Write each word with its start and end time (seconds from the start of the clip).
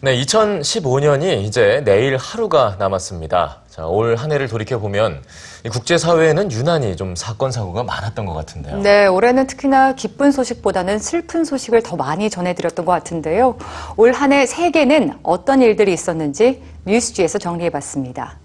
네, 0.00 0.16
2015년이 0.22 1.42
이제 1.42 1.82
내일 1.84 2.16
하루가 2.16 2.76
남았습니다. 2.78 3.62
자, 3.68 3.86
올 3.86 4.14
한 4.16 4.30
해를 4.30 4.46
돌이켜보면 4.46 5.22
이 5.66 5.68
국제사회에는 5.68 6.52
유난히 6.52 6.96
좀 6.96 7.16
사건, 7.16 7.50
사고가 7.50 7.82
많았던 7.82 8.24
것 8.24 8.32
같은데요. 8.32 8.78
네, 8.78 9.06
올해는 9.06 9.48
특히나 9.48 9.94
기쁜 9.96 10.30
소식보다는 10.30 11.00
슬픈 11.00 11.44
소식을 11.44 11.82
더 11.82 11.96
많이 11.96 12.30
전해드렸던 12.30 12.84
것 12.84 12.92
같은데요. 12.92 13.56
올 13.96 14.12
한 14.12 14.32
해 14.32 14.46
세계는 14.46 15.18
어떤 15.24 15.62
일들이 15.62 15.92
있었는지 15.92 16.62
뉴스지에서 16.86 17.38
정리해봤습니다. 17.38 18.38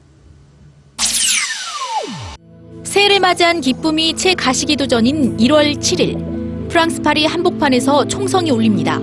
새해를 2.83 3.20
맞이한 3.20 3.61
기쁨이 3.61 4.15
채 4.15 4.33
가시기도 4.33 4.88
전인 4.88 5.38
1월 5.38 5.77
7일 5.79 6.70
프랑스 6.70 7.01
파리 7.01 7.25
한복판에서 7.25 8.07
총성이 8.07 8.49
울립니다. 8.51 8.99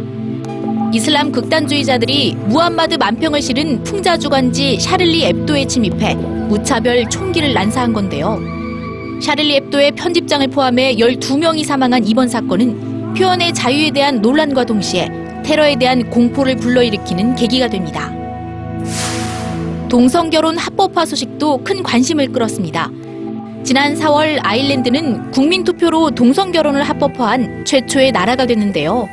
이슬람 0.93 1.31
극단주의자들이 1.31 2.35
무함마드 2.47 2.97
만평을 2.97 3.41
실은 3.41 3.83
풍자 3.85 4.19
주간지 4.19 4.81
샤를리 4.81 5.25
앱도에 5.25 5.65
침입해 5.67 6.15
무차별 6.15 7.09
총기를 7.09 7.55
난사한 7.55 7.93
건데요. 7.93 8.41
샤를리 9.23 9.57
앱도의 9.57 9.93
편집장을 9.93 10.49
포함해 10.49 10.97
12명이 10.97 11.65
사망한 11.65 12.07
이번 12.09 12.27
사건은 12.27 13.15
표현의 13.15 13.55
자유에 13.55 13.93
대한 13.93 14.21
논란과 14.21 14.65
동시에 14.65 15.09
테러에 15.45 15.77
대한 15.77 16.11
공포를 16.11 16.57
불러일으키는 16.57 17.37
계기가 17.37 17.69
됩니다. 17.69 18.11
동성결혼 19.89 20.59
합법화 20.59 21.07
소식도 21.07 21.63
큰 21.63 21.85
관심을 21.85 22.33
끌었습니다. 22.33 22.91
지난 23.63 23.95
4월 23.95 24.41
아일랜드는 24.43 25.31
국민투표로 25.31 26.11
동성결혼을 26.13 26.83
합법화한 26.83 27.65
최초의 27.65 28.11
나라가 28.11 28.47
됐는데요. 28.47 29.09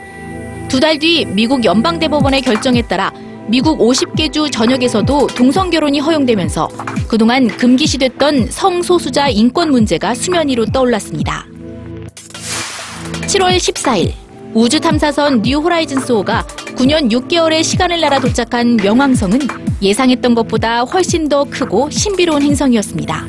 두 0.68 0.80
달 0.80 1.00
뒤 1.00 1.26
미국 1.26 1.64
연방대법원의 1.64 2.42
결정에 2.42 2.82
따라 2.82 3.12
미국 3.48 3.80
50개 3.80 4.32
주 4.32 4.50
전역에서도 4.50 5.28
동성 5.28 5.70
결혼이 5.70 6.00
허용되면서 6.00 6.68
그동안 7.08 7.48
금기시됐던 7.48 8.48
성소수자 8.50 9.30
인권 9.30 9.72
문제가 9.72 10.14
수면 10.14 10.50
위로 10.50 10.66
떠올랐습니다. 10.66 11.46
7월 13.28 13.56
14일 13.58 14.12
우주 14.54 14.80
탐사선 14.80 15.42
뉴 15.42 15.60
호라이즌스 15.60 16.14
호가 16.14 16.46
9년 16.76 17.12
6개월의 17.12 17.64
시간을 17.64 18.02
날아 18.02 18.20
도착한 18.20 18.76
명왕성은 18.78 19.40
예상했던 19.82 20.36
것보다 20.36 20.82
훨씬 20.82 21.30
더 21.30 21.46
크고 21.46 21.90
신비로운 21.90 22.42
행성이었습니다. 22.42 23.26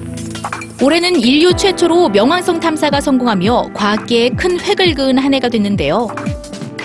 올해는 0.83 1.21
인류 1.21 1.55
최초로 1.55 2.09
명왕성 2.11 2.61
탐사가 2.61 3.01
성공하며 3.01 3.71
과학계에 3.75 4.31
큰 4.31 4.59
획을 4.61 4.95
그은 4.95 5.19
한 5.19 5.35
해가 5.35 5.49
됐는데요. 5.49 6.09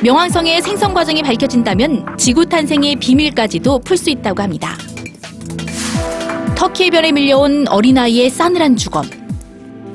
명왕성의 0.04 0.62
생성 0.62 0.94
과정이 0.94 1.24
밝혀진다면 1.24 2.18
지구 2.18 2.46
탄생의 2.46 2.98
비밀까지도 2.98 3.80
풀 3.80 3.96
수 3.96 4.10
있다고 4.10 4.44
합니다. 4.44 4.76
터키 6.58 6.84
해변에 6.84 7.14
밀려온 7.14 7.70
어린아이의 7.70 8.30
싸늘한 8.30 8.76
죽음. 8.76 9.04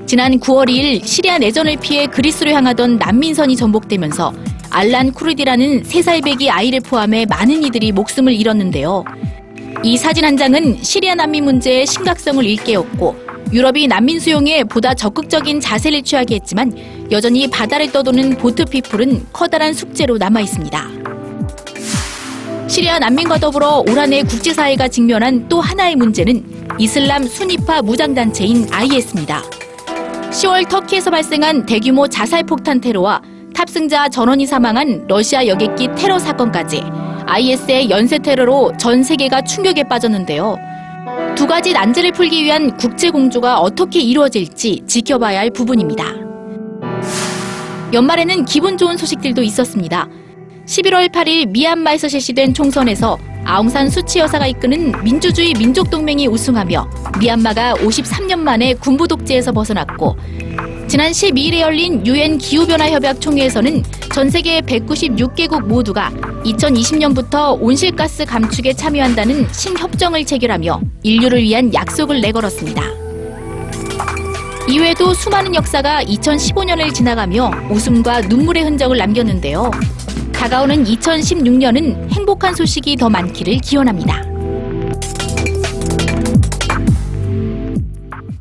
지난 0.07 0.41
9월 0.41 0.71
2일 0.71 1.07
시리아 1.07 1.37
내전을 1.37 1.77
피해 1.77 2.07
그리스로 2.07 2.51
향하던 2.53 2.97
난민선이 2.97 3.55
전복되면서 3.55 4.33
알란 4.71 5.13
쿠르디라는 5.13 5.83
3살 5.83 6.25
배기 6.25 6.49
아이를 6.49 6.81
포함해 6.81 7.27
많은 7.27 7.63
이들이 7.65 7.93
목숨을 7.93 8.33
잃었는데요. 8.33 9.05
이 9.83 9.99
사진 9.99 10.25
한 10.25 10.39
장은 10.39 10.83
시리아 10.83 11.17
난민 11.17 11.45
문제의 11.45 11.87
심각성을 11.87 12.43
일깨웠고 12.43 13.28
유럽이 13.53 13.87
난민 13.87 14.21
수용에 14.21 14.65
보다 14.65 14.95
적극적인 14.95 15.61
자세를 15.61 16.03
취하게 16.03 16.37
했지만 16.37 16.73
여전히 17.11 17.49
바다를 17.49 17.91
떠도는 17.91 18.37
보트 18.37 18.67
피플은 18.67 19.29
커다란 19.33 19.73
숙제로 19.73 20.19
남아 20.19 20.41
있습니다. 20.41 20.89
시리아 22.69 22.99
난민과 22.99 23.39
더불어 23.39 23.83
올 23.89 23.99
한해 23.99 24.23
국제사회가 24.25 24.89
직면한 24.89 25.49
또 25.49 25.61
하나의 25.61 25.97
문제는 25.97 26.45
이슬람 26.79 27.25
순위파 27.25 27.81
무장단체인 27.81 28.69
IS입니다. 28.71 29.43
10월 30.31 30.69
터키에서 30.69 31.11
발생한 31.11 31.65
대규모 31.65 32.07
자살 32.07 32.45
폭탄 32.45 32.81
테러와 32.81 33.23
탑승자 33.55 34.11
전원이 34.11 34.45
사망한 34.47 35.07
러시아 35.09 35.47
여객기 35.47 35.89
테러 35.97 36.19
사건까지 36.19 36.83
IS의 37.25 37.89
연쇄 37.89 38.19
테러로 38.19 38.73
전 38.79 39.03
세계가 39.03 39.43
충격에 39.43 39.85
빠졌는데요. 39.85 40.57
두 41.35 41.47
가지 41.47 41.73
난제를 41.73 42.13
풀기 42.13 42.43
위한 42.43 42.77
국제 42.77 43.11
공조가 43.11 43.61
어떻게 43.61 44.01
이루어질지 44.01 44.83
지켜봐야 44.87 45.39
할 45.39 45.51
부분입니다. 45.51 46.05
연말에는 47.93 48.45
기분 48.45 48.77
좋은 48.77 48.97
소식들도 48.97 49.43
있었습니다. 49.43 50.09
11월 50.67 51.11
8일 51.11 51.49
미얀마에서 51.49 52.09
실시된 52.09 52.53
총선에서 52.53 53.19
아웅산 53.45 53.89
수치 53.89 54.19
여사가 54.19 54.47
이끄는 54.47 55.03
민주주의 55.03 55.55
민족동맹이 55.55 56.27
우승하며 56.27 56.91
미얀마가 57.19 57.75
53년 57.75 58.41
만에 58.41 58.75
군부 58.75 59.09
독재에서 59.09 59.53
벗어났고 59.53 60.17
지난 60.89 61.13
12일에 61.13 61.61
열린 61.61 62.05
유엔 62.07 62.39
기후변화 62.39 62.91
협약 62.91 63.21
총회에서는 63.21 63.83
전 64.15 64.31
세계 64.31 64.63
196개국 64.63 65.67
모두가 65.67 66.11
2020년부터 66.45 67.61
온실가스 67.61 68.25
감축에 68.25 68.73
참여한다는 68.73 69.53
신협정을 69.53 70.25
체결하며 70.25 70.81
인류를 71.03 71.43
위한 71.43 71.73
약속을 71.75 72.23
내걸었습니다. 72.23 72.83
이외에도 74.67 75.13
수많은 75.13 75.55
역사가 75.55 76.05
2015년을 76.05 76.95
지나가며 76.95 77.51
웃음과 77.71 78.23
눈물의 78.23 78.65
흔적을 78.65 78.97
남겼는데요. 78.97 79.71
다가오는 80.33 80.85
2016년은 80.85 82.13
행복한 82.13 82.55
소식이 82.55 82.97
더 82.97 83.11
많기를 83.11 83.59
기원합니다. 83.59 84.28